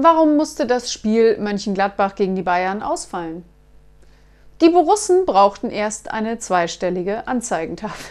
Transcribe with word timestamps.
Warum 0.00 0.36
musste 0.36 0.64
das 0.64 0.92
Spiel 0.92 1.38
Mönchengladbach 1.38 2.14
gegen 2.14 2.36
die 2.36 2.42
Bayern 2.42 2.82
ausfallen? 2.82 3.44
Die 4.60 4.68
Borussen 4.68 5.26
brauchten 5.26 5.70
erst 5.70 6.12
eine 6.12 6.38
zweistellige 6.38 7.26
Anzeigentafel. 7.26 8.06